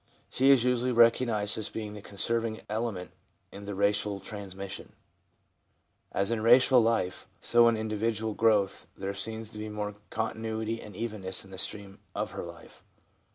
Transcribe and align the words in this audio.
She 0.31 0.49
is 0.49 0.65
9 0.65 0.73
6 0.77 0.81
THE 0.81 0.85
PSYCHOLOGY 0.89 0.89
OF 0.89 0.97
RELIGION 0.97 1.21
usually 1.21 1.35
recognised 1.37 1.57
as 1.59 1.69
being 1.69 1.93
the 1.93 2.01
conserving 2.01 2.61
element 2.67 3.11
in 3.51 3.65
racial 3.65 4.19
transmission. 4.19 4.93
As 6.11 6.31
in 6.31 6.41
racial 6.41 6.81
life, 6.81 7.27
so 7.39 7.67
in 7.67 7.77
individual 7.77 8.33
growth 8.33 8.87
there 8.97 9.13
seems 9.13 9.51
to 9.51 9.59
be 9.59 9.69
more 9.69 9.97
continuity 10.09 10.81
and 10.81 10.95
evenness 10.95 11.45
in 11.45 11.51
the 11.51 11.59
stream 11.59 11.99
of 12.15 12.31
her 12.31 12.41
life. 12.43 12.83